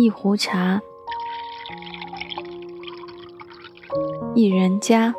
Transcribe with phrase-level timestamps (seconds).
[0.00, 0.80] 一壶茶，
[4.34, 5.14] 一人家，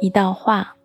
[0.00, 0.76] 一道画。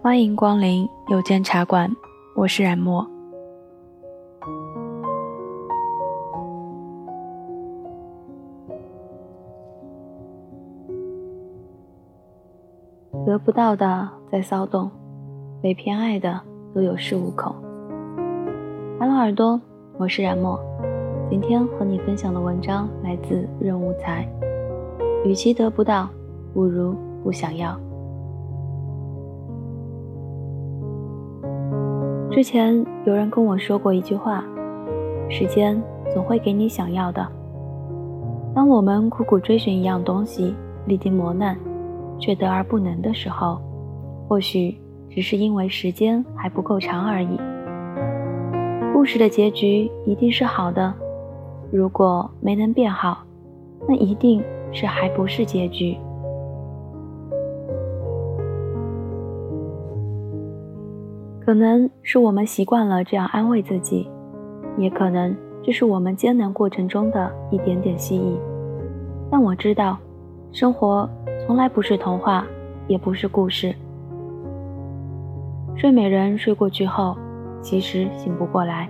[0.00, 1.94] 欢迎光临有间茶馆，
[2.34, 3.06] 我是冉墨。
[13.26, 14.90] 得不到的在骚动，
[15.62, 16.40] 被偏爱的
[16.74, 17.54] 都有恃无恐。
[18.98, 19.60] Hello，耳朵，
[19.98, 20.58] 我是冉墨。
[21.30, 24.28] 今天和你分享的文章来自任无才。
[25.24, 26.08] 与其得不到，
[26.52, 27.78] 不如不想要。
[32.28, 34.44] 之前有人跟我说过一句话：
[35.28, 35.80] 时间
[36.12, 37.24] 总会给你想要的。
[38.52, 40.52] 当我们苦苦追寻一样东西，
[40.86, 41.56] 历经磨难。
[42.18, 43.60] 却得而不能的时候，
[44.28, 44.76] 或许
[45.08, 47.38] 只是因为时间还不够长而已。
[48.92, 50.92] 故事的结局一定是好的，
[51.70, 53.18] 如果没能变好，
[53.88, 55.96] 那一定是还不是结局。
[61.44, 64.10] 可能是我们习惯了这样安慰自己，
[64.76, 68.36] 也可能这是我们艰难过程中的一点点希冀。
[69.30, 69.96] 但我知道，
[70.52, 71.08] 生活。
[71.46, 72.44] 从来不是童话，
[72.88, 73.72] 也不是故事。
[75.76, 77.16] 睡美人睡过去后，
[77.60, 78.88] 其实醒不过来。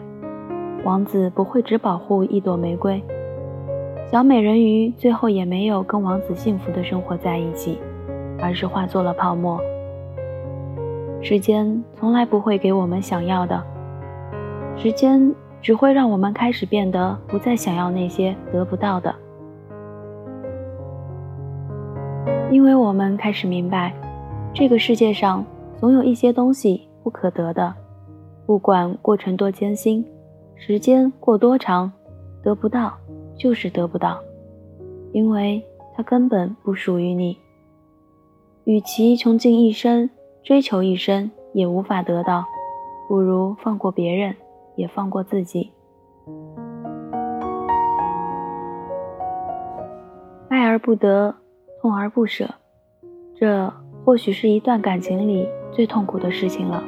[0.84, 3.02] 王子不会只保护一朵玫瑰，
[4.08, 7.80] 小美人鱼最后也没有跟王子幸福的生活在一起，
[8.40, 9.60] 而是化作了泡沫。
[11.20, 13.60] 时间从来不会给我们想要的，
[14.76, 19.12] 时间只会让我们开始变得不再想要那些得不到的。
[22.48, 23.92] 因为我们开始明白，
[24.54, 25.44] 这个世界上
[25.78, 27.74] 总有一些东西不可得的，
[28.46, 30.04] 不管过程多艰辛，
[30.54, 31.92] 时间过多长，
[32.42, 32.92] 得不到
[33.36, 34.18] 就是得不到，
[35.12, 35.62] 因为
[35.94, 37.36] 它根本不属于你。
[38.64, 40.10] 与其穷尽一生
[40.42, 42.44] 追求一生也无法得到，
[43.08, 44.34] 不如放过别人，
[44.74, 45.70] 也放过自己。
[50.48, 51.34] 爱而不得。
[51.82, 52.48] 痛而不舍，
[53.38, 53.72] 这
[54.02, 56.82] 或许是一段感情里最痛苦的事情了。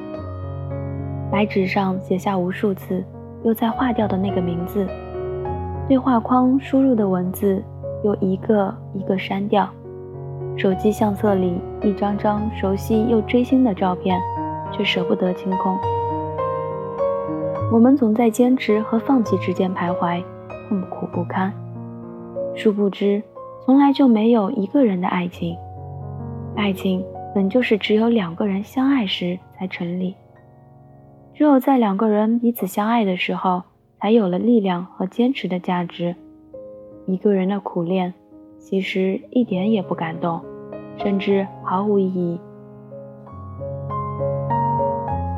[1.31, 3.04] 白纸上写下无数次，
[3.44, 4.87] 又再划掉的那个名字；
[5.87, 7.62] 对话框输入的文字，
[8.03, 9.66] 又一个一个删掉；
[10.56, 14.19] 手机相册里一张张熟悉又追星的照片，
[14.72, 15.77] 却舍不得清空。
[17.71, 20.25] 我们总在坚持和放弃之间徘徊，
[20.71, 21.53] 痛苦不堪。
[22.54, 23.22] 殊不知。
[23.66, 25.54] 从来就没有一个人的爱情，
[26.56, 27.04] 爱情
[27.38, 30.12] 本就是只有两个人相爱时才成立。
[31.32, 33.62] 只有在两个人彼此相爱的时候，
[34.00, 36.16] 才有了力量和坚持的价值。
[37.06, 38.12] 一个人的苦恋，
[38.59, 40.43] 其实一点也不感动，
[40.97, 42.41] 甚至毫无意义。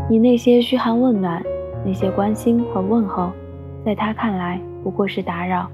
[0.09, 1.43] 你那些嘘寒问暖，
[1.85, 3.31] 那些关心和问候，
[3.85, 5.69] 在他看来不过是打扰。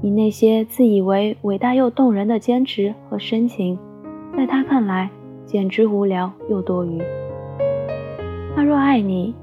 [0.00, 3.78] 你那些自以为伟大又动人的坚持和深情，
[4.34, 5.10] 在他看来
[5.46, 7.02] 简直无聊又多余。
[8.54, 9.34] 他若爱你，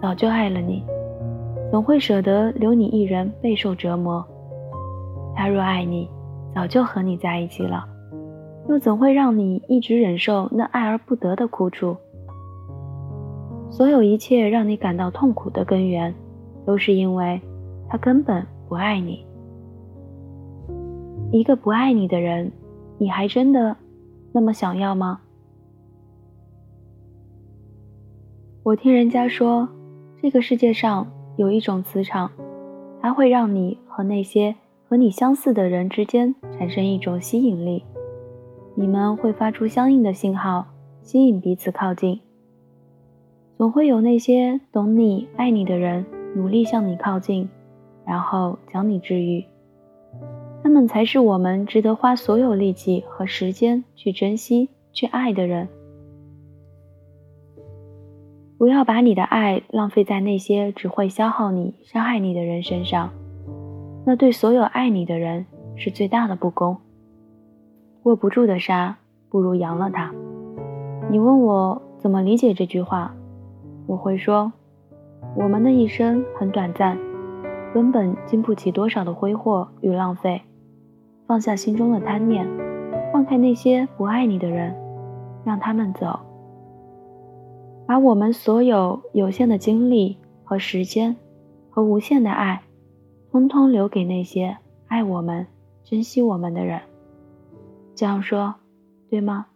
[0.00, 0.82] 早就爱了你，
[1.70, 4.24] 怎会舍得留你一人备受折磨？
[5.34, 6.08] 他若爱你，
[6.54, 7.84] 早就和你在一起了，
[8.68, 11.96] 又怎会让你一直忍受那爱而不得的苦楚？
[13.68, 16.14] 所有一切让你感到痛苦的根源，
[16.64, 17.40] 都是因为
[17.88, 19.24] 他根本不爱你。
[21.32, 22.50] 一个不爱你的人，
[22.98, 23.76] 你还真的
[24.32, 25.20] 那么想要吗？
[28.66, 29.68] 我听人家说，
[30.20, 31.06] 这个世界上
[31.36, 32.32] 有一种磁场，
[33.00, 34.56] 它会让你和那些
[34.88, 37.84] 和你相似的人之间产生一种吸引力，
[38.74, 40.66] 你们会发出相应的信号，
[41.00, 42.18] 吸引彼此靠近。
[43.56, 46.04] 总会有那些懂你、爱你的人
[46.34, 47.48] 努力向你靠近，
[48.04, 49.44] 然后将你治愈。
[50.64, 55.68] 他们才是我们值得花所有力气和时间去珍惜、去爱的人。
[58.58, 63.10] 不要把你的爱浪费在那些只会消耗你、伤害你的人身上，
[64.06, 65.44] 那对所有爱你的人
[65.76, 66.78] 是最大的不公。
[68.04, 68.96] 握不住的沙，
[69.28, 70.10] 不如扬了它。
[71.10, 73.14] 你问我怎么理解这句话，
[73.86, 74.52] 我会说：
[75.34, 76.96] 我们的一生很短暂，
[77.74, 80.40] 根本经不起多少的挥霍与浪费。
[81.26, 82.48] 放下心中的贪念，
[83.12, 84.74] 放开那些不爱你的人，
[85.44, 86.18] 让他们走，
[87.86, 91.16] 把我们所有有限的精力和时间，
[91.70, 92.62] 和无限的爱，
[93.30, 94.56] 通通留给那些
[94.88, 95.46] 爱我们、
[95.84, 96.80] 珍惜我们的人。
[97.94, 98.56] 这样说，
[99.08, 99.46] 对吗？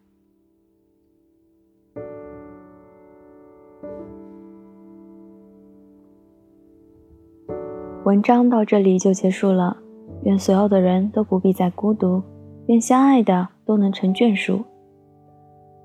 [8.05, 9.77] 文章到这里就结束了。
[10.25, 12.23] 愿所有的人都不必再孤独，
[12.67, 14.63] 愿相爱的都能成眷属。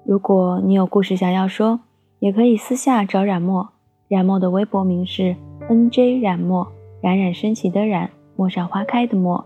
[0.06, 1.80] 如果你有故事想要说，
[2.25, 3.69] 也可以私下找冉墨。
[4.07, 5.36] 冉墨的微博名是
[5.69, 6.68] N J 冉墨，
[7.00, 9.45] 冉冉升起的冉，陌上花开的陌。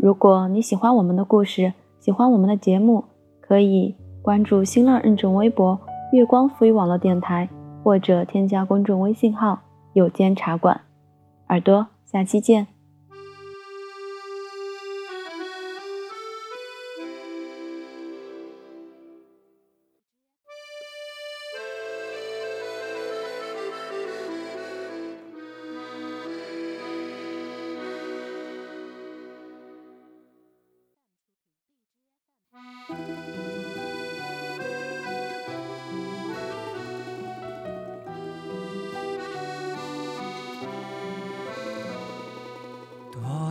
[0.00, 3.04] 如果你喜欢我们的故事，喜欢我们的节目，
[3.40, 5.78] 可以关注新浪认证微博
[6.10, 7.48] “月光浮语网络电台”，
[7.84, 9.60] 或者添加公众微信号
[9.94, 10.80] “有间茶馆”。
[11.50, 12.77] 耳朵，下期见。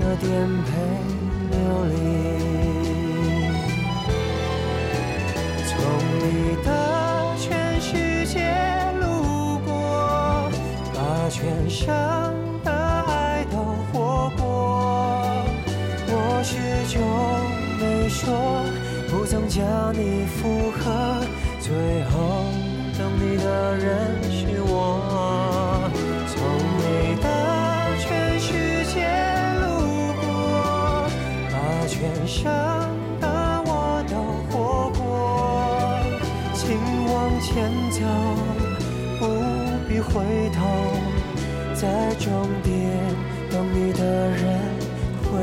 [0.00, 0.28] 的颠
[0.64, 0.70] 沛
[1.50, 1.54] 流
[1.86, 1.94] 离。
[5.68, 5.74] 从
[6.18, 6.24] 你
[6.64, 6.68] 的
[7.38, 8.34] 全世界
[9.00, 10.50] 路过，
[10.94, 10.96] 把
[11.28, 11.84] 全生
[12.64, 13.56] 的爱都
[13.92, 14.44] 活过。
[16.08, 16.12] 我
[16.42, 16.54] 始
[16.92, 16.96] 终
[17.80, 18.24] 没说，
[19.10, 20.84] 不曾将你附和，
[21.60, 21.74] 最